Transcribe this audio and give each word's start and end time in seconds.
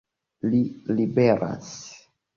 Li 0.53 0.61
liberas! 1.01 1.71